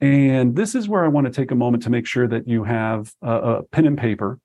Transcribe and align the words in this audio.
And 0.00 0.56
this 0.56 0.74
is 0.74 0.88
where 0.88 1.04
I 1.04 1.08
want 1.08 1.26
to 1.26 1.32
take 1.32 1.50
a 1.50 1.54
moment 1.54 1.82
to 1.82 1.90
make 1.90 2.06
sure 2.06 2.26
that 2.26 2.48
you 2.48 2.64
have 2.64 3.12
a, 3.22 3.32
a 3.32 3.62
pen 3.64 3.86
and 3.86 3.98
paper. 3.98 4.38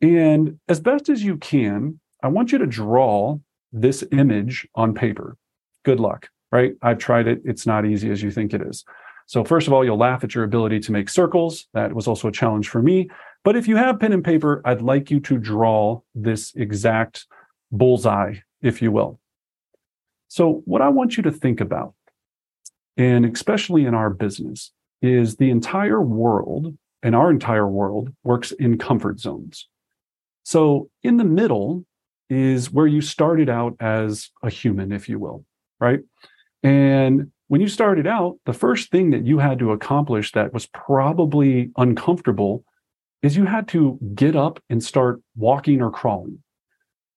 And 0.00 0.58
as 0.68 0.80
best 0.80 1.08
as 1.08 1.22
you 1.22 1.36
can, 1.36 2.00
I 2.22 2.28
want 2.28 2.52
you 2.52 2.58
to 2.58 2.66
draw 2.66 3.38
this 3.72 4.04
image 4.12 4.66
on 4.74 4.94
paper. 4.94 5.36
Good 5.84 6.00
luck, 6.00 6.28
right? 6.50 6.74
I've 6.82 6.98
tried 6.98 7.28
it. 7.28 7.42
It's 7.44 7.66
not 7.66 7.84
easy 7.84 8.10
as 8.10 8.22
you 8.22 8.30
think 8.30 8.54
it 8.54 8.62
is. 8.62 8.84
So, 9.26 9.44
first 9.44 9.66
of 9.66 9.72
all, 9.72 9.84
you'll 9.84 9.98
laugh 9.98 10.22
at 10.22 10.34
your 10.34 10.44
ability 10.44 10.80
to 10.80 10.92
make 10.92 11.08
circles. 11.08 11.66
That 11.74 11.92
was 11.92 12.06
also 12.06 12.28
a 12.28 12.32
challenge 12.32 12.68
for 12.68 12.80
me. 12.80 13.10
But 13.44 13.56
if 13.56 13.68
you 13.68 13.76
have 13.76 14.00
pen 14.00 14.12
and 14.12 14.24
paper, 14.24 14.62
I'd 14.64 14.82
like 14.82 15.10
you 15.10 15.20
to 15.20 15.36
draw 15.36 16.00
this 16.14 16.52
exact 16.54 17.26
bullseye, 17.72 18.36
if 18.62 18.80
you 18.80 18.92
will. 18.92 19.20
So, 20.28 20.62
what 20.64 20.80
I 20.80 20.88
want 20.88 21.16
you 21.16 21.22
to 21.24 21.32
think 21.32 21.60
about, 21.60 21.94
and 22.96 23.24
especially 23.24 23.84
in 23.84 23.94
our 23.94 24.10
business, 24.10 24.72
is 25.06 25.36
the 25.36 25.50
entire 25.50 26.00
world 26.00 26.76
and 27.02 27.14
our 27.14 27.30
entire 27.30 27.68
world 27.68 28.12
works 28.24 28.52
in 28.52 28.78
comfort 28.78 29.20
zones. 29.20 29.68
So, 30.42 30.90
in 31.02 31.16
the 31.16 31.24
middle 31.24 31.84
is 32.28 32.70
where 32.70 32.86
you 32.86 33.00
started 33.00 33.48
out 33.48 33.76
as 33.80 34.30
a 34.42 34.50
human, 34.50 34.92
if 34.92 35.08
you 35.08 35.18
will, 35.18 35.44
right? 35.80 36.00
And 36.62 37.30
when 37.48 37.60
you 37.60 37.68
started 37.68 38.06
out, 38.06 38.38
the 38.44 38.52
first 38.52 38.90
thing 38.90 39.10
that 39.10 39.24
you 39.24 39.38
had 39.38 39.58
to 39.60 39.72
accomplish 39.72 40.32
that 40.32 40.52
was 40.52 40.66
probably 40.66 41.70
uncomfortable 41.76 42.64
is 43.22 43.36
you 43.36 43.44
had 43.44 43.68
to 43.68 43.98
get 44.14 44.34
up 44.34 44.60
and 44.68 44.82
start 44.82 45.20
walking 45.36 45.80
or 45.80 45.90
crawling. 45.90 46.42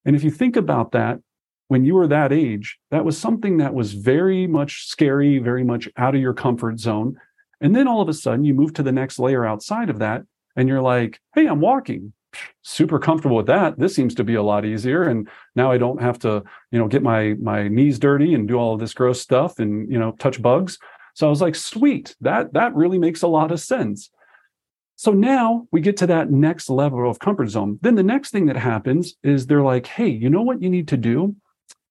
And 0.06 0.16
if 0.16 0.24
you 0.24 0.32
think 0.32 0.56
about 0.56 0.92
that, 0.92 1.20
when 1.68 1.86
you 1.86 1.94
were 1.96 2.08
that 2.08 2.34
age, 2.34 2.80
that 2.90 3.06
was 3.06 3.18
something 3.18 3.58
that 3.58 3.74
was 3.74 3.94
very 3.94 4.48
much 4.48 4.88
scary, 4.88 5.38
very 5.38 5.64
much 5.64 5.88
out 5.98 6.16
of 6.16 6.22
your 6.22 6.34
comfort 6.34 6.80
zone. 6.80 7.16
And 7.62 7.76
then 7.76 7.88
all 7.88 8.02
of 8.02 8.10
a 8.10 8.14
sudden, 8.14 8.46
you 8.46 8.54
move 8.54 8.74
to 8.74 8.84
the 8.84 8.92
next 8.92 9.20
layer 9.20 9.46
outside 9.46 9.90
of 9.90 10.00
that, 10.00 10.24
and 10.56 10.68
you're 10.68 10.82
like, 10.82 11.20
hey, 11.36 11.48
I'm 11.48 11.60
walking. 11.60 12.14
Super 12.62 13.00
comfortable 13.00 13.38
with 13.38 13.48
that. 13.48 13.80
This 13.80 13.96
seems 13.96 14.14
to 14.16 14.24
be 14.24 14.36
a 14.36 14.44
lot 14.44 14.64
easier. 14.64 15.04
And 15.04 15.28
now 15.56 15.72
I 15.72 15.78
don't 15.78 16.02
have 16.02 16.20
to, 16.20 16.44
you 16.72 16.78
know, 16.78 16.88
get 16.88 17.02
my 17.02 17.34
my 17.42 17.68
knees 17.68 17.98
dirty 17.98 18.36
and 18.36 18.48
do 18.48 18.56
all 18.56 18.74
of 18.74 18.80
this 18.80 18.94
gross 18.94 19.20
stuff 19.20 19.58
and 19.58 19.92
you 19.92 19.98
know 19.98 20.12
touch 20.20 20.40
bugs. 20.42 20.78
So 21.16 21.26
I 21.26 21.30
was 21.30 21.42
like, 21.42 21.56
sweet, 21.56 22.16
that 22.22 22.54
that 22.54 22.76
really 22.76 23.00
makes 23.00 23.24
a 23.24 23.28
lot 23.28 23.52
of 23.52 23.60
sense. 23.60 24.12
So 24.96 25.12
now 25.12 25.68
we 25.72 25.82
get 25.82 25.98
to 25.98 26.08
that 26.08 26.30
next 26.30 26.70
level 26.70 27.10
of 27.10 27.20
comfort 27.20 27.50
zone. 27.50 27.80
Then 27.82 27.96
the 27.96 28.04
next 28.04 28.30
thing 28.30 28.46
that 28.46 28.58
happens 28.58 29.16
is 29.24 29.48
they're 29.48 29.64
like, 29.64 29.88
hey, 29.88 30.10
you 30.10 30.30
know 30.30 30.44
what 30.44 30.62
you 30.62 30.70
need 30.70 30.90
to 30.90 30.98
do? 30.98 31.36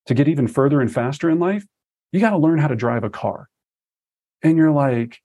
to 0.08 0.14
get 0.14 0.26
even 0.26 0.48
further 0.48 0.80
and 0.80 0.92
faster 0.92 1.28
in 1.28 1.38
life, 1.38 1.66
you 2.12 2.20
got 2.20 2.30
to 2.30 2.38
learn 2.38 2.58
how 2.58 2.66
to 2.68 2.74
drive 2.74 3.04
a 3.04 3.10
car. 3.10 3.46
And 4.42 4.56
you're 4.56 4.72
like, 4.72 5.20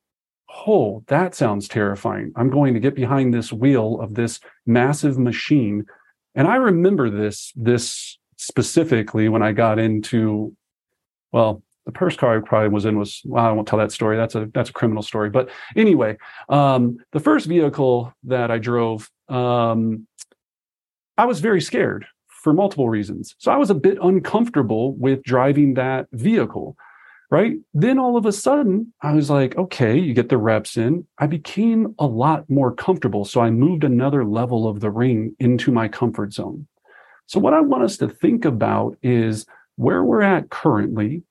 oh, 0.67 1.03
that 1.07 1.35
sounds 1.35 1.67
terrifying. 1.67 2.31
I'm 2.35 2.49
going 2.49 2.73
to 2.73 2.79
get 2.79 2.95
behind 2.95 3.33
this 3.33 3.51
wheel 3.51 3.99
of 4.01 4.15
this 4.15 4.39
massive 4.65 5.17
machine. 5.17 5.85
And 6.35 6.47
I 6.47 6.55
remember 6.55 7.09
this, 7.09 7.51
this 7.55 8.17
specifically 8.37 9.29
when 9.29 9.43
I 9.43 9.51
got 9.51 9.79
into, 9.79 10.55
well, 11.31 11.63
the 11.85 11.91
first 11.91 12.17
car 12.17 12.37
I 12.37 12.41
probably 12.41 12.69
was 12.69 12.85
in 12.85 12.97
was 12.97 13.21
well, 13.25 13.45
I 13.45 13.51
won't 13.51 13.67
tell 13.67 13.79
that 13.79 13.91
story. 13.91 14.15
That's 14.15 14.35
a 14.35 14.49
that's 14.53 14.69
a 14.69 14.73
criminal 14.73 15.03
story. 15.03 15.29
But 15.29 15.49
anyway, 15.75 16.17
um, 16.47 16.97
the 17.11 17.19
first 17.19 17.45
vehicle 17.45 18.13
that 18.23 18.51
I 18.51 18.57
drove, 18.57 19.09
um, 19.27 20.07
I 21.17 21.25
was 21.25 21.41
very 21.41 21.59
scared 21.59 22.05
for 22.27 22.53
multiple 22.53 22.89
reasons. 22.89 23.35
So 23.37 23.51
I 23.51 23.57
was 23.57 23.69
a 23.69 23.75
bit 23.75 23.97
uncomfortable 24.01 24.93
with 24.95 25.23
driving 25.23 25.73
that 25.73 26.07
vehicle, 26.13 26.77
right? 27.33 27.55
Then 27.73 27.97
all 27.97 28.15
of 28.15 28.27
a 28.27 28.31
sudden, 28.31 28.93
I 29.01 29.13
was 29.13 29.27
like, 29.27 29.57
okay, 29.57 29.97
you 29.97 30.13
get 30.13 30.29
the 30.29 30.37
reps 30.37 30.77
in. 30.77 31.07
I 31.17 31.25
became 31.25 31.95
a 31.97 32.05
lot 32.05 32.47
more 32.47 32.71
comfortable. 32.71 33.25
So 33.25 33.41
I 33.41 33.49
moved 33.49 33.83
another 33.83 34.23
level 34.23 34.67
of 34.67 34.81
the 34.81 34.91
ring 34.91 35.35
into 35.39 35.71
my 35.71 35.87
comfort 35.87 36.31
zone. 36.31 36.67
So, 37.25 37.39
what 37.39 37.55
I 37.55 37.61
want 37.61 37.85
us 37.85 37.97
to 37.97 38.07
think 38.07 38.45
about 38.45 38.97
is 39.01 39.47
where 39.77 40.03
we're 40.03 40.21
at 40.21 40.51
currently. 40.51 41.23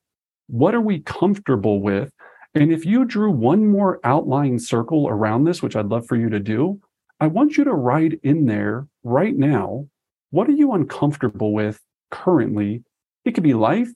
What 0.49 0.75
are 0.75 0.81
we 0.81 0.99
comfortable 0.99 1.81
with? 1.81 2.11
And 2.53 2.73
if 2.73 2.85
you 2.85 3.05
drew 3.05 3.31
one 3.31 3.69
more 3.69 4.01
outline 4.03 4.59
circle 4.59 5.09
around 5.09 5.45
this, 5.45 5.63
which 5.63 5.77
I'd 5.77 5.87
love 5.87 6.09
for 6.09 6.17
you 6.17 6.29
to 6.31 6.41
do, 6.41 6.81
I 7.21 7.29
want 7.29 7.57
you 7.57 7.63
to 7.63 7.75
write 7.75 8.19
in 8.25 8.47
there 8.47 8.89
right 9.05 9.37
now 9.37 9.87
what 10.31 10.49
are 10.49 10.59
you 10.63 10.73
uncomfortable 10.73 11.53
with 11.53 11.79
currently? 12.11 12.83
It 13.25 13.33
could 13.35 13.45
be 13.45 13.55
life, 13.55 13.91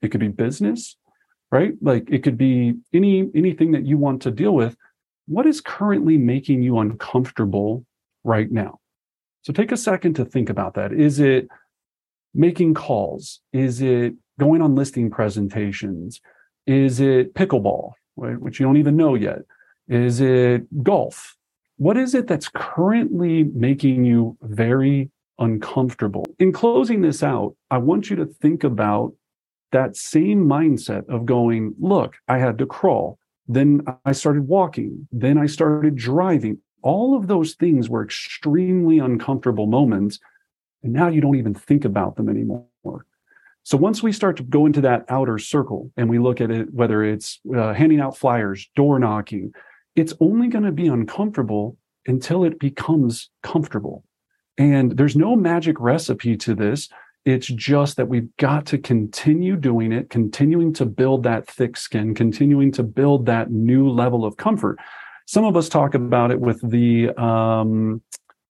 it 0.00 0.08
could 0.08 0.20
be 0.20 0.28
business, 0.28 0.96
right? 1.50 1.74
Like 1.80 2.08
it 2.10 2.22
could 2.22 2.38
be 2.38 2.74
any 2.92 3.30
anything 3.34 3.72
that 3.72 3.86
you 3.86 3.98
want 3.98 4.22
to 4.22 4.30
deal 4.30 4.54
with. 4.54 4.76
What 5.26 5.46
is 5.46 5.60
currently 5.60 6.18
making 6.18 6.62
you 6.62 6.78
uncomfortable 6.78 7.84
right 8.24 8.50
now? 8.50 8.78
So 9.42 9.52
take 9.52 9.72
a 9.72 9.76
second 9.76 10.14
to 10.14 10.24
think 10.24 10.50
about 10.50 10.74
that. 10.74 10.92
Is 10.92 11.20
it 11.20 11.48
making 12.34 12.74
calls? 12.74 13.40
Is 13.52 13.80
it 13.80 14.14
going 14.38 14.62
on 14.62 14.74
listing 14.74 15.10
presentations? 15.10 16.20
Is 16.66 17.00
it 17.00 17.34
pickleball, 17.34 17.92
right, 18.16 18.40
which 18.40 18.60
you 18.60 18.66
don't 18.66 18.76
even 18.76 18.96
know 18.96 19.14
yet? 19.14 19.40
Is 19.88 20.20
it 20.20 20.66
golf? 20.82 21.36
What 21.76 21.96
is 21.96 22.14
it 22.14 22.26
that's 22.26 22.48
currently 22.48 23.44
making 23.44 24.04
you 24.04 24.36
very 24.42 25.10
uncomfortable. 25.40 26.26
In 26.38 26.52
closing 26.52 27.00
this 27.00 27.22
out, 27.22 27.56
I 27.70 27.78
want 27.78 28.10
you 28.10 28.16
to 28.16 28.26
think 28.26 28.62
about 28.62 29.14
that 29.72 29.96
same 29.96 30.46
mindset 30.46 31.08
of 31.08 31.26
going, 31.26 31.74
look, 31.78 32.16
I 32.28 32.38
had 32.38 32.58
to 32.58 32.66
crawl. 32.66 33.18
Then 33.48 33.82
I 34.04 34.12
started 34.12 34.46
walking. 34.46 35.08
Then 35.12 35.38
I 35.38 35.46
started 35.46 35.96
driving. 35.96 36.58
All 36.82 37.16
of 37.16 37.26
those 37.26 37.54
things 37.54 37.88
were 37.88 38.04
extremely 38.04 38.98
uncomfortable 38.98 39.66
moments. 39.66 40.18
And 40.82 40.92
now 40.92 41.08
you 41.08 41.20
don't 41.20 41.36
even 41.36 41.54
think 41.54 41.84
about 41.84 42.16
them 42.16 42.28
anymore. 42.28 42.66
So 43.62 43.76
once 43.76 44.02
we 44.02 44.12
start 44.12 44.36
to 44.38 44.42
go 44.42 44.66
into 44.66 44.80
that 44.80 45.04
outer 45.08 45.38
circle 45.38 45.90
and 45.96 46.08
we 46.08 46.18
look 46.18 46.40
at 46.40 46.50
it, 46.50 46.72
whether 46.72 47.04
it's 47.04 47.40
uh, 47.54 47.74
handing 47.74 48.00
out 48.00 48.16
flyers, 48.16 48.68
door 48.74 48.98
knocking, 48.98 49.52
it's 49.96 50.14
only 50.20 50.48
going 50.48 50.64
to 50.64 50.72
be 50.72 50.88
uncomfortable 50.88 51.76
until 52.06 52.44
it 52.44 52.58
becomes 52.58 53.30
comfortable. 53.42 54.04
And 54.56 54.96
there's 54.96 55.16
no 55.16 55.36
magic 55.36 55.78
recipe 55.78 56.36
to 56.38 56.54
this. 56.54 56.88
It's 57.24 57.46
just 57.46 57.96
that 57.96 58.08
we've 58.08 58.34
got 58.38 58.66
to 58.66 58.78
continue 58.78 59.56
doing 59.56 59.92
it, 59.92 60.08
continuing 60.08 60.72
to 60.74 60.86
build 60.86 61.22
that 61.24 61.46
thick 61.46 61.76
skin, 61.76 62.14
continuing 62.14 62.72
to 62.72 62.82
build 62.82 63.26
that 63.26 63.50
new 63.50 63.90
level 63.90 64.24
of 64.24 64.36
comfort. 64.36 64.78
Some 65.26 65.44
of 65.44 65.56
us 65.56 65.68
talk 65.68 65.94
about 65.94 66.30
it 66.30 66.40
with 66.40 66.60
the 66.68 67.10
um, 67.20 68.02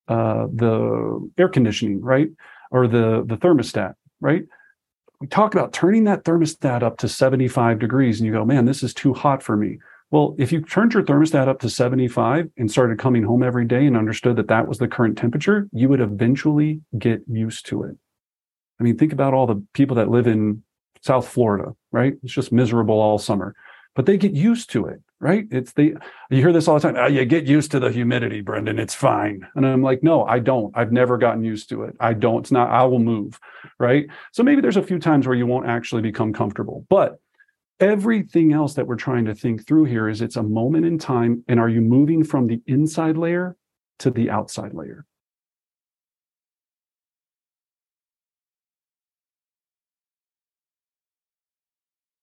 uh, 0.08 0.46
the 0.52 1.30
air 1.36 1.48
conditioning, 1.48 2.00
right, 2.00 2.28
or 2.70 2.86
the 2.86 3.24
the 3.26 3.36
thermostat, 3.36 3.94
right. 4.20 4.44
We 5.20 5.26
talk 5.26 5.54
about 5.54 5.74
turning 5.74 6.04
that 6.04 6.24
thermostat 6.24 6.82
up 6.82 6.96
to 6.98 7.08
75 7.08 7.78
degrees, 7.78 8.20
and 8.20 8.26
you 8.26 8.32
go, 8.32 8.44
man, 8.44 8.64
this 8.64 8.82
is 8.82 8.94
too 8.94 9.12
hot 9.12 9.42
for 9.42 9.56
me. 9.56 9.78
Well, 10.10 10.34
if 10.38 10.50
you 10.50 10.62
turned 10.62 10.94
your 10.94 11.02
thermostat 11.02 11.46
up 11.46 11.60
to 11.60 11.70
75 11.70 12.48
and 12.56 12.70
started 12.70 12.98
coming 12.98 13.22
home 13.22 13.42
every 13.42 13.64
day 13.64 13.86
and 13.86 13.96
understood 13.96 14.36
that 14.36 14.48
that 14.48 14.66
was 14.66 14.78
the 14.78 14.88
current 14.88 15.16
temperature, 15.18 15.68
you 15.72 15.88
would 15.88 16.00
eventually 16.00 16.80
get 16.98 17.22
used 17.28 17.66
to 17.66 17.84
it. 17.84 17.96
I 18.80 18.82
mean, 18.82 18.96
think 18.96 19.12
about 19.12 19.34
all 19.34 19.46
the 19.46 19.62
people 19.74 19.96
that 19.96 20.08
live 20.08 20.26
in 20.26 20.62
South 21.02 21.28
Florida, 21.28 21.74
right? 21.92 22.14
It's 22.22 22.32
just 22.32 22.50
miserable 22.50 22.98
all 22.98 23.18
summer, 23.18 23.54
but 23.94 24.06
they 24.06 24.16
get 24.16 24.32
used 24.32 24.70
to 24.70 24.86
it, 24.86 25.00
right? 25.20 25.46
It's 25.50 25.72
they, 25.72 25.94
you 26.30 26.38
hear 26.38 26.52
this 26.52 26.66
all 26.66 26.74
the 26.74 26.80
time. 26.80 26.96
Oh, 26.96 27.06
you 27.06 27.24
get 27.26 27.44
used 27.44 27.70
to 27.72 27.80
the 27.80 27.90
humidity, 27.90 28.40
Brendan. 28.40 28.78
It's 28.78 28.94
fine. 28.94 29.46
And 29.54 29.66
I'm 29.66 29.82
like, 29.82 30.02
no, 30.02 30.24
I 30.24 30.38
don't. 30.38 30.76
I've 30.76 30.92
never 30.92 31.18
gotten 31.18 31.44
used 31.44 31.68
to 31.70 31.84
it. 31.84 31.96
I 32.00 32.14
don't. 32.14 32.40
It's 32.40 32.52
not, 32.52 32.70
I 32.70 32.84
will 32.84 32.98
move, 32.98 33.38
right? 33.78 34.06
So 34.32 34.42
maybe 34.42 34.60
there's 34.62 34.76
a 34.78 34.82
few 34.82 34.98
times 34.98 35.26
where 35.26 35.36
you 35.36 35.46
won't 35.46 35.66
actually 35.66 36.02
become 36.02 36.32
comfortable, 36.32 36.86
but 36.88 37.20
everything 37.80 38.52
else 38.52 38.74
that 38.74 38.86
we're 38.86 38.96
trying 38.96 39.24
to 39.26 39.34
think 39.34 39.66
through 39.66 39.84
here 39.84 40.08
is 40.08 40.20
it's 40.20 40.36
a 40.36 40.42
moment 40.42 40.84
in 40.84 40.98
time 40.98 41.42
and 41.48 41.58
are 41.58 41.68
you 41.68 41.80
moving 41.80 42.22
from 42.22 42.46
the 42.46 42.60
inside 42.66 43.16
layer 43.16 43.56
to 43.98 44.10
the 44.10 44.30
outside 44.30 44.74
layer 44.74 45.06